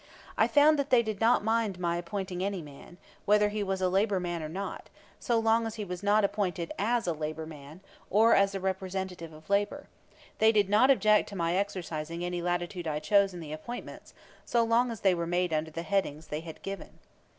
I 0.35 0.47
found 0.47 0.79
that 0.79 0.89
they 0.89 1.03
did 1.03 1.21
not 1.21 1.43
mind 1.43 1.77
my 1.77 1.95
appointing 1.95 2.43
any 2.43 2.63
man, 2.63 2.97
whether 3.25 3.49
he 3.49 3.61
was 3.61 3.81
a 3.83 3.87
labor 3.87 4.19
man 4.19 4.41
or 4.41 4.49
not, 4.49 4.89
so 5.19 5.37
long 5.37 5.67
as 5.67 5.75
he 5.75 5.85
was 5.85 6.01
not 6.01 6.25
appointed 6.25 6.71
as 6.79 7.05
a 7.05 7.13
labor 7.13 7.45
man, 7.45 7.81
or 8.09 8.33
as 8.33 8.55
a 8.55 8.59
representative 8.59 9.31
of 9.31 9.47
labor; 9.47 9.85
they 10.39 10.51
did 10.51 10.69
not 10.71 10.89
object 10.89 11.29
to 11.29 11.35
my 11.35 11.53
exercising 11.55 12.25
any 12.25 12.41
latitude 12.41 12.87
I 12.87 12.97
chose 12.97 13.31
in 13.31 13.41
the 13.41 13.53
appointments 13.53 14.15
so 14.43 14.63
long 14.63 14.89
as 14.89 15.01
they 15.01 15.13
were 15.13 15.27
made 15.27 15.53
under 15.53 15.69
the 15.69 15.83
headings 15.83 16.29
they 16.29 16.39
had 16.41 16.63
given. 16.63 16.97